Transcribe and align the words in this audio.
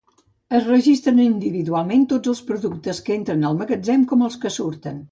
Es 0.59 0.63
registren 0.69 1.21
individualment 1.25 2.09
tots 2.15 2.33
els 2.35 2.43
productes 2.49 3.05
que 3.11 3.17
entren 3.21 3.49
al 3.53 3.63
magatzem 3.63 4.11
com 4.15 4.31
els 4.31 4.45
que 4.47 4.59
surten. 4.63 4.99